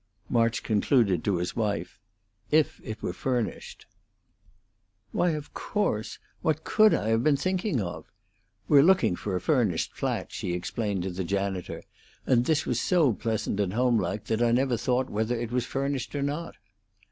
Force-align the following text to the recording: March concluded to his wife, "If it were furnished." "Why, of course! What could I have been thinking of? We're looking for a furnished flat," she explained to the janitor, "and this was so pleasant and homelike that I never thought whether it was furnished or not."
March 0.31 0.63
concluded 0.63 1.23
to 1.23 1.37
his 1.37 1.55
wife, 1.55 1.99
"If 2.49 2.81
it 2.83 3.03
were 3.03 3.13
furnished." 3.13 3.85
"Why, 5.11 5.29
of 5.33 5.53
course! 5.53 6.17
What 6.41 6.63
could 6.63 6.91
I 6.91 7.09
have 7.09 7.23
been 7.23 7.37
thinking 7.37 7.79
of? 7.79 8.11
We're 8.67 8.81
looking 8.81 9.15
for 9.15 9.35
a 9.35 9.39
furnished 9.39 9.93
flat," 9.93 10.31
she 10.31 10.53
explained 10.53 11.03
to 11.03 11.11
the 11.11 11.23
janitor, 11.23 11.83
"and 12.25 12.45
this 12.45 12.65
was 12.65 12.81
so 12.81 13.13
pleasant 13.13 13.59
and 13.59 13.73
homelike 13.73 14.23
that 14.25 14.41
I 14.41 14.51
never 14.51 14.75
thought 14.75 15.07
whether 15.11 15.35
it 15.39 15.51
was 15.51 15.67
furnished 15.67 16.15
or 16.15 16.23
not." 16.23 16.55